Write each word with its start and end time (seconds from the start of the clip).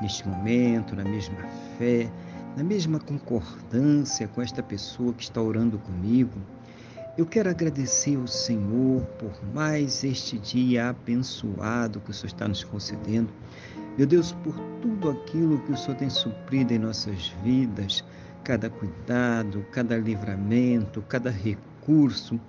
neste 0.00 0.26
momento, 0.26 0.96
na 0.96 1.04
mesma 1.04 1.42
fé, 1.78 2.10
na 2.56 2.64
mesma 2.64 2.98
concordância 2.98 4.26
com 4.28 4.42
esta 4.42 4.62
pessoa 4.62 5.12
que 5.12 5.22
está 5.22 5.40
orando 5.40 5.78
comigo, 5.78 6.38
eu 7.18 7.26
quero 7.26 7.50
agradecer 7.50 8.16
ao 8.16 8.26
Senhor 8.26 9.02
por 9.18 9.32
mais 9.52 10.04
este 10.04 10.38
dia 10.38 10.88
abençoado 10.88 12.00
que 12.00 12.10
o 12.10 12.14
Senhor 12.14 12.28
está 12.28 12.48
nos 12.48 12.64
concedendo. 12.64 13.28
Meu 13.98 14.06
Deus, 14.06 14.32
por 14.32 14.54
tudo 14.80 15.10
aquilo 15.10 15.58
que 15.60 15.72
o 15.72 15.76
Senhor 15.76 15.96
tem 15.96 16.08
suprido 16.08 16.72
em 16.72 16.78
nossas 16.78 17.28
vidas, 17.42 18.04
cada 18.44 18.70
cuidado, 18.70 19.64
cada 19.72 19.96
livramento, 19.98 21.02
cada 21.02 21.30
recurso, 21.30 22.40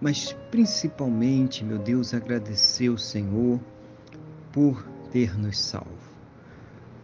mas 0.00 0.36
principalmente, 0.50 1.64
meu 1.64 1.78
Deus, 1.78 2.12
agradecer 2.12 2.88
ao 2.88 2.98
Senhor 2.98 3.60
por 4.52 4.84
ter 5.10 5.38
nos 5.38 5.58
salvo. 5.58 5.99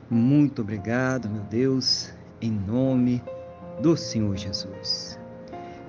Muito 0.08 0.62
obrigado, 0.62 1.28
meu 1.28 1.42
Deus, 1.42 2.12
em 2.40 2.52
nome 2.52 3.20
do 3.82 3.96
Senhor 3.96 4.36
Jesus. 4.36 5.18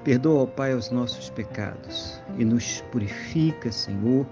Perdoa, 0.04 0.42
ó 0.42 0.46
Pai, 0.48 0.74
os 0.74 0.90
nossos 0.90 1.30
pecados 1.30 2.20
e 2.36 2.44
nos 2.44 2.82
purifica, 2.92 3.72
Senhor, 3.72 4.26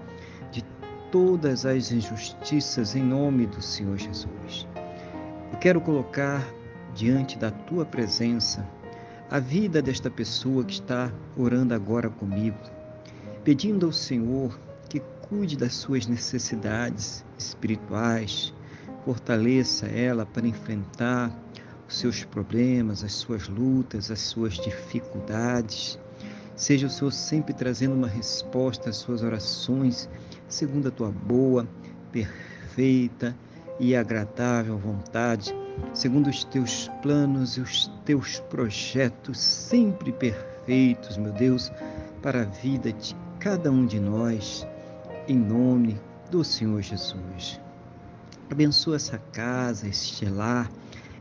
de 0.50 0.64
todas 1.12 1.64
as 1.64 1.92
injustiças 1.92 2.96
em 2.96 3.02
nome 3.02 3.46
do 3.46 3.62
Senhor 3.62 3.96
Jesus. 3.96 4.66
Eu 5.52 5.58
quero 5.60 5.80
colocar 5.80 6.44
diante 6.92 7.38
da 7.38 7.52
tua 7.52 7.84
presença 7.84 8.66
a 9.30 9.38
vida 9.38 9.80
desta 9.80 10.10
pessoa 10.10 10.64
que 10.64 10.72
está 10.72 11.12
orando 11.36 11.72
agora 11.74 12.10
comigo, 12.10 12.58
pedindo 13.44 13.86
ao 13.86 13.92
Senhor 13.92 14.58
que 14.88 15.00
cuide 15.28 15.56
das 15.56 15.74
suas 15.74 16.08
necessidades 16.08 17.24
espirituais, 17.38 18.52
Fortaleça 19.06 19.86
ela 19.86 20.26
para 20.26 20.48
enfrentar 20.48 21.30
os 21.88 21.96
seus 21.96 22.24
problemas, 22.24 23.04
as 23.04 23.12
suas 23.12 23.46
lutas, 23.46 24.10
as 24.10 24.18
suas 24.18 24.54
dificuldades. 24.54 25.96
Seja 26.56 26.88
o 26.88 26.90
Senhor 26.90 27.12
sempre 27.12 27.54
trazendo 27.54 27.94
uma 27.94 28.08
resposta 28.08 28.90
às 28.90 28.96
suas 28.96 29.22
orações, 29.22 30.08
segundo 30.48 30.88
a 30.88 30.90
tua 30.90 31.12
boa, 31.12 31.68
perfeita 32.10 33.32
e 33.78 33.94
agradável 33.94 34.76
vontade, 34.76 35.54
segundo 35.94 36.28
os 36.28 36.42
teus 36.42 36.90
planos 37.00 37.56
e 37.56 37.60
os 37.60 37.86
teus 38.04 38.40
projetos 38.40 39.38
sempre 39.38 40.10
perfeitos, 40.10 41.16
meu 41.16 41.30
Deus, 41.30 41.70
para 42.20 42.42
a 42.42 42.44
vida 42.44 42.92
de 42.92 43.14
cada 43.38 43.70
um 43.70 43.86
de 43.86 44.00
nós, 44.00 44.66
em 45.28 45.38
nome 45.38 45.96
do 46.28 46.42
Senhor 46.42 46.82
Jesus. 46.82 47.64
Abençoa 48.48 48.94
essa 48.94 49.18
casa, 49.32 49.88
este 49.88 50.24
lar, 50.24 50.70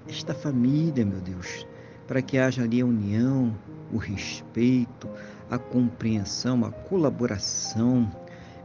esta 0.08 0.34
família, 0.34 1.04
meu 1.04 1.20
Deus, 1.20 1.66
para 2.08 2.22
que 2.22 2.38
haja 2.38 2.62
ali 2.62 2.82
a 2.82 2.86
união, 2.86 3.58
o 3.92 3.98
respeito, 3.98 5.10
a 5.50 5.58
compreensão, 5.58 6.64
a 6.64 6.72
colaboração. 6.72 8.12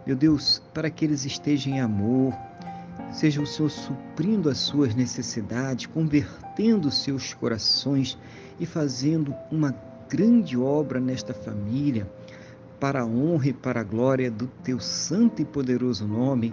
Meu 0.07 0.15
Deus, 0.15 0.63
para 0.75 0.91
que 0.91 1.07
eles 1.07 1.25
estejam 1.25 1.73
em 1.73 1.81
amor, 1.81 2.35
seja 3.13 3.41
o 3.41 3.47
Senhor 3.47 3.71
suprindo 3.71 4.51
as 4.51 4.59
suas 4.59 4.95
necessidades, 4.95 5.87
convertendo 5.87 6.91
seus 6.91 7.33
corações 7.33 8.19
e 8.59 8.67
fazendo 8.67 9.35
uma 9.51 9.75
grande 10.07 10.59
obra 10.59 11.01
nesta 11.01 11.33
família, 11.33 12.07
para 12.81 13.03
a 13.03 13.07
honra 13.07 13.49
e 13.49 13.53
para 13.53 13.81
a 13.81 13.85
glória 13.85 14.31
do 14.31 14.47
teu 14.65 14.81
santo 14.81 15.43
e 15.43 15.45
poderoso 15.45 16.09
nome, 16.09 16.53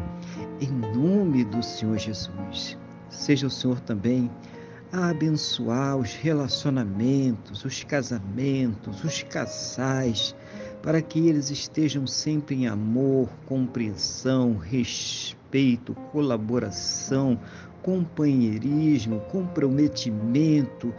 em 0.60 0.70
nome 0.70 1.46
do 1.46 1.64
Senhor 1.64 1.98
Jesus. 1.98 2.78
Seja 3.10 3.48
o 3.48 3.50
Senhor 3.50 3.80
também 3.80 4.30
a 4.92 5.10
abençoar 5.10 5.98
os 5.98 6.14
relacionamentos, 6.14 7.64
os 7.64 7.84
casamentos, 7.84 9.04
os 9.04 9.24
casais, 9.24 10.36
para 10.82 11.02
que 11.02 11.28
eles 11.28 11.50
estejam 11.50 12.06
sempre 12.06 12.56
em 12.56 12.68
amor, 12.68 13.30
compreensão, 13.46 14.58
respeito, 14.58 15.94
colaboração, 16.12 17.40
companheirismo, 17.82 19.22
comprometimento, 19.32 20.94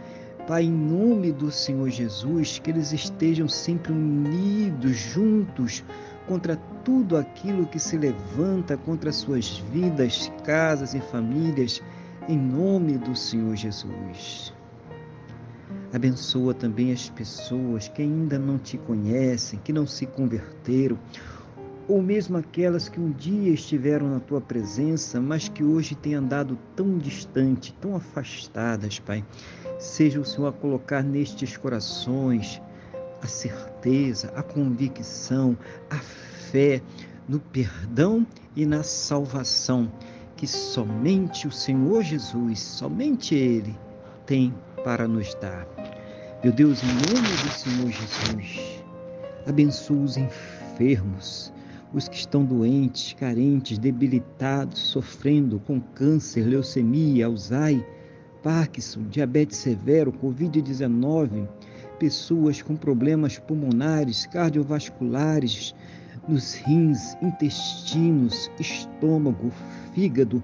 Pai, 0.49 0.63
em 0.63 0.71
nome 0.71 1.31
do 1.31 1.51
Senhor 1.51 1.87
Jesus, 1.91 2.57
que 2.57 2.71
eles 2.71 2.91
estejam 2.91 3.47
sempre 3.47 3.91
unidos, 3.91 4.97
juntos, 4.97 5.83
contra 6.27 6.55
tudo 6.83 7.17
aquilo 7.17 7.67
que 7.67 7.77
se 7.77 7.95
levanta 7.99 8.75
contra 8.75 9.11
suas 9.11 9.59
vidas, 9.71 10.31
casas 10.43 10.95
e 10.95 10.99
famílias, 10.99 11.83
em 12.27 12.35
nome 12.35 12.97
do 12.97 13.15
Senhor 13.15 13.55
Jesus. 13.55 14.51
Abençoa 15.93 16.55
também 16.55 16.91
as 16.91 17.11
pessoas 17.11 17.87
que 17.87 18.01
ainda 18.01 18.39
não 18.39 18.57
te 18.57 18.75
conhecem, 18.75 19.59
que 19.63 19.71
não 19.71 19.85
se 19.85 20.07
converteram, 20.07 20.97
ou 21.89 22.03
mesmo 22.03 22.37
aquelas 22.37 22.87
que 22.87 22.99
um 22.99 23.11
dia 23.11 23.51
estiveram 23.51 24.07
na 24.07 24.19
tua 24.19 24.39
presença, 24.39 25.19
mas 25.19 25.49
que 25.49 25.63
hoje 25.63 25.95
têm 25.95 26.13
andado 26.13 26.55
tão 26.75 26.99
distante, 26.99 27.73
tão 27.81 27.95
afastadas, 27.95 28.99
Pai. 28.99 29.25
Seja 29.79 30.19
o 30.19 30.25
Senhor 30.25 30.47
a 30.47 30.51
colocar 30.51 31.03
nestes 31.03 31.57
corações 31.57 32.61
a 33.23 33.27
certeza, 33.27 34.31
a 34.35 34.43
convicção, 34.43 35.57
a 35.89 35.97
fé 35.97 36.79
no 37.27 37.39
perdão 37.39 38.25
e 38.55 38.67
na 38.67 38.83
salvação 38.83 39.91
que 40.37 40.47
somente 40.47 41.47
o 41.47 41.51
Senhor 41.51 42.03
Jesus, 42.03 42.59
somente 42.59 43.33
Ele 43.33 43.75
tem 44.25 44.53
para 44.83 45.07
nos 45.07 45.33
dar. 45.35 45.67
Meu 46.43 46.53
Deus, 46.53 46.81
em 46.83 46.87
nome 46.87 47.27
do 47.27 47.51
Senhor 47.51 47.91
Jesus, 47.91 48.83
abençoa 49.45 49.97
os 49.97 50.17
enfermos, 50.17 51.51
os 51.93 52.07
que 52.07 52.15
estão 52.15 52.45
doentes, 52.45 53.13
carentes, 53.13 53.77
debilitados, 53.77 54.79
sofrendo 54.79 55.59
com 55.59 55.79
câncer, 55.79 56.45
leucemia, 56.45 57.25
Alzheimer 57.25 57.99
Parkinson, 58.43 59.03
diabetes 59.09 59.57
severo, 59.57 60.13
Covid-19, 60.13 61.47
pessoas 61.99 62.61
com 62.61 62.75
problemas 62.75 63.37
pulmonares, 63.37 64.25
cardiovasculares, 64.27 65.75
nos 66.27 66.53
rins, 66.53 67.15
intestinos, 67.21 68.49
estômago, 68.59 69.51
fígado, 69.93 70.41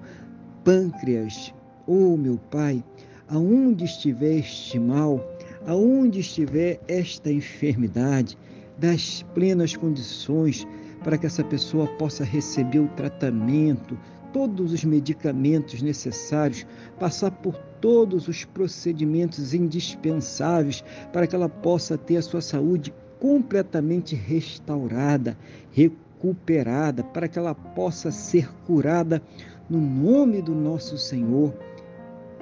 pâncreas. 0.62 1.54
Oh, 1.86 2.16
meu 2.16 2.38
Pai, 2.50 2.84
aonde 3.28 3.84
estiver 3.84 4.40
este 4.40 4.78
mal, 4.78 5.24
aonde 5.66 6.20
estiver 6.20 6.78
esta 6.88 7.32
enfermidade, 7.32 8.36
das 8.78 9.22
plenas 9.32 9.74
condições 9.74 10.66
para 11.06 11.16
que 11.16 11.24
essa 11.24 11.44
pessoa 11.44 11.86
possa 11.86 12.24
receber 12.24 12.80
o 12.80 12.88
tratamento, 12.88 13.96
todos 14.32 14.72
os 14.72 14.84
medicamentos 14.84 15.80
necessários, 15.80 16.66
passar 16.98 17.30
por 17.30 17.54
todos 17.80 18.26
os 18.26 18.44
procedimentos 18.44 19.54
indispensáveis 19.54 20.82
para 21.12 21.28
que 21.28 21.36
ela 21.36 21.48
possa 21.48 21.96
ter 21.96 22.16
a 22.16 22.22
sua 22.22 22.40
saúde 22.40 22.92
completamente 23.20 24.16
restaurada, 24.16 25.38
recuperada, 25.70 27.04
para 27.04 27.28
que 27.28 27.38
ela 27.38 27.54
possa 27.54 28.10
ser 28.10 28.52
curada 28.66 29.22
no 29.70 29.80
nome 29.80 30.42
do 30.42 30.56
nosso 30.56 30.98
Senhor 30.98 31.54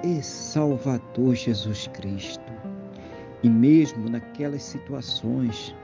e 0.03 0.23
Salvador 0.23 1.35
Jesus 1.35 1.85
Cristo. 1.93 2.51
E 3.43 3.47
mesmo 3.49 4.09
naquelas 4.09 4.63
situações 4.63 5.75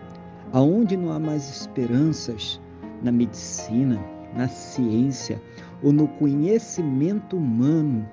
aonde 0.54 0.98
não 0.98 1.12
há 1.12 1.20
mais 1.20 1.50
esperanças 1.50 2.61
na 3.02 3.12
medicina, 3.12 4.00
na 4.36 4.48
ciência 4.48 5.42
ou 5.84 5.92
no 5.92 6.08
conhecimento 6.08 7.38
humano. 7.38 8.08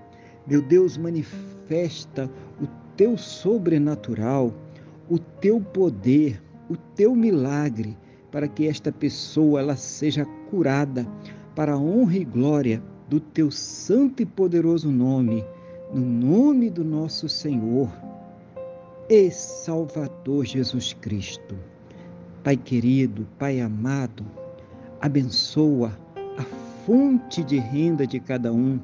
Meu 0.46 0.62
Deus, 0.62 0.96
manifesta 0.96 2.30
o 2.60 2.66
teu 2.96 3.16
sobrenatural, 3.16 4.52
o 5.08 5.18
teu 5.18 5.60
poder, 5.60 6.42
o 6.68 6.76
teu 6.76 7.14
milagre, 7.14 7.96
para 8.30 8.48
que 8.48 8.66
esta 8.66 8.92
pessoa 8.92 9.60
ela 9.60 9.76
seja 9.76 10.24
curada 10.50 11.06
para 11.54 11.72
a 11.72 11.78
honra 11.78 12.16
e 12.16 12.24
glória 12.24 12.82
do 13.08 13.18
teu 13.18 13.50
santo 13.50 14.22
e 14.22 14.26
poderoso 14.26 14.90
nome, 14.90 15.44
no 15.92 16.00
nome 16.00 16.68
do 16.68 16.84
nosso 16.84 17.28
Senhor 17.28 17.90
e 19.08 19.30
Salvador 19.30 20.44
Jesus 20.44 20.92
Cristo. 20.92 21.56
Pai 22.44 22.56
querido, 22.56 23.26
Pai 23.38 23.60
amado, 23.60 24.24
abençoa 25.00 25.92
a 26.36 26.42
fonte 26.84 27.42
de 27.44 27.58
renda 27.58 28.06
de 28.06 28.18
cada 28.20 28.52
um, 28.52 28.80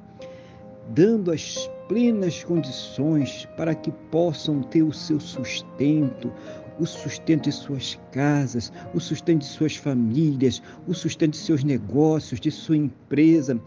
dando 0.91 1.31
as 1.31 1.69
plenas 1.89 2.43
condições 2.45 3.47
para 3.57 3.75
que 3.75 3.91
possam 4.11 4.63
ter 4.63 4.83
o 4.83 4.93
seu 4.93 5.21
sustento, 5.21 6.33
o 6.79 6.87
sustento 6.87 7.45
de 7.45 7.53
suas 7.53 7.99
casas, 8.11 8.73
o 8.93 9.01
sustento 9.01 9.41
de 9.41 9.47
suas 9.47 9.77
famílias, 9.77 10.63
o 10.87 10.95
sustento 10.95 11.33
de 11.33 11.39
seus 11.39 11.63
negócios, 11.63 12.41
de 12.41 12.51
sua 12.51 12.77
empresa. 12.77 13.61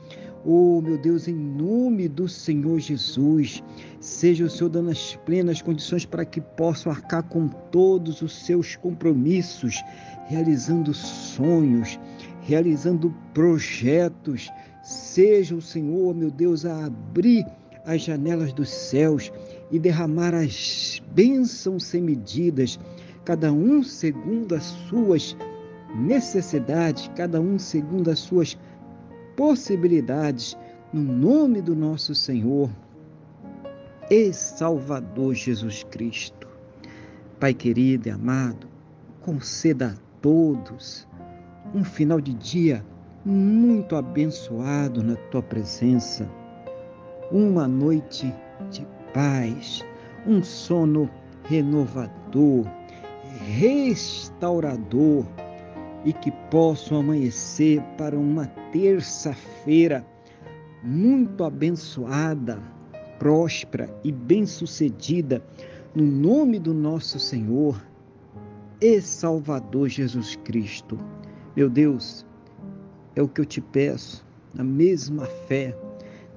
Oh, 0.45 0.81
meu 0.81 0.97
Deus, 0.97 1.27
em 1.27 1.35
nome 1.35 2.07
do 2.07 2.27
Senhor 2.27 2.79
Jesus, 2.79 3.61
seja 3.99 4.45
o 4.45 4.49
Senhor 4.49 4.69
dando 4.69 4.91
as 4.91 5.15
plenas 5.25 5.61
condições 5.61 6.05
para 6.05 6.23
que 6.23 6.39
possam 6.39 6.91
arcar 6.91 7.23
com 7.23 7.47
todos 7.47 8.21
os 8.21 8.33
seus 8.45 8.75
compromissos, 8.75 9.83
realizando 10.27 10.93
sonhos, 10.93 11.99
realizando 12.47 13.13
projetos. 13.33 14.49
Seja 14.81 15.53
o 15.53 15.61
Senhor, 15.61 16.15
meu 16.15 16.31
Deus, 16.31 16.65
a 16.65 16.85
abrir 16.85 17.45
as 17.85 18.01
janelas 18.01 18.53
dos 18.53 18.69
céus 18.69 19.31
e 19.69 19.77
derramar 19.77 20.33
as 20.33 21.01
bênçãos 21.13 21.83
sem 21.83 22.01
medidas, 22.01 22.79
cada 23.25 23.51
um 23.51 23.83
segundo 23.83 24.55
as 24.55 24.63
suas 24.63 25.35
necessidades, 25.93 27.11
cada 27.17 27.39
um 27.41 27.59
segundo 27.59 28.09
as 28.09 28.19
suas 28.19 28.57
possibilidades, 29.35 30.57
no 30.93 31.01
nome 31.01 31.61
do 31.61 31.75
nosso 31.75 32.15
Senhor 32.15 32.69
e 34.09 34.31
Salvador 34.31 35.35
Jesus 35.35 35.83
Cristo. 35.83 36.47
Pai 37.41 37.53
querido 37.53 38.07
e 38.07 38.11
amado, 38.11 38.67
conceda 39.21 39.87
a 39.89 40.21
todos 40.21 41.06
um 41.73 41.83
final 41.83 42.21
de 42.21 42.33
dia 42.33 42.83
muito 43.25 43.95
abençoado 43.95 45.03
na 45.03 45.15
tua 45.31 45.41
presença, 45.43 46.29
uma 47.31 47.67
noite 47.67 48.33
de 48.71 48.87
paz, 49.13 49.83
um 50.25 50.41
sono 50.41 51.09
renovador, 51.43 52.65
restaurador 53.59 55.25
e 56.05 56.13
que 56.13 56.31
possam 56.49 56.99
amanhecer 56.99 57.81
para 57.97 58.17
uma 58.17 58.47
terça-feira 58.71 60.05
muito 60.83 61.43
abençoada, 61.43 62.61
próspera 63.19 63.93
e 64.03 64.11
bem-sucedida, 64.11 65.43
no 65.93 66.05
nome 66.05 66.59
do 66.59 66.73
nosso 66.73 67.19
Senhor 67.19 67.81
e 68.79 69.01
Salvador 69.01 69.89
Jesus 69.89 70.35
Cristo. 70.37 70.97
Meu 71.57 71.71
Deus, 71.71 72.23
é 73.15 73.21
o 73.23 73.27
que 73.27 73.41
eu 73.41 73.45
te 73.45 73.59
peço, 73.59 74.23
na 74.53 74.63
mesma 74.63 75.25
fé, 75.25 75.75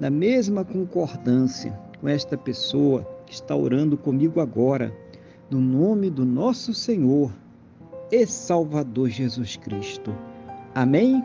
na 0.01 0.09
mesma 0.09 0.65
concordância 0.65 1.79
com 2.01 2.09
esta 2.09 2.39
pessoa 2.39 3.03
que 3.27 3.35
está 3.35 3.55
orando 3.55 3.99
comigo 3.99 4.41
agora, 4.41 4.91
no 5.51 5.61
nome 5.61 6.09
do 6.09 6.25
nosso 6.25 6.73
Senhor 6.73 7.31
e 8.11 8.25
Salvador 8.25 9.11
Jesus 9.11 9.57
Cristo. 9.57 10.17
Amém? 10.75 11.23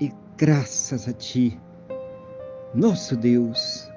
E 0.00 0.10
graças 0.36 1.06
a 1.06 1.12
Ti, 1.12 1.56
nosso 2.74 3.16
Deus 3.16 3.88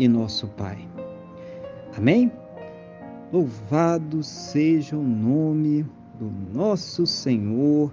e 0.00 0.08
nosso 0.08 0.48
Pai. 0.48 0.84
Amém? 1.96 2.32
Louvado 3.32 4.20
seja 4.24 4.96
o 4.96 5.02
nome 5.04 5.86
do 6.18 6.28
nosso 6.52 7.06
Senhor 7.06 7.92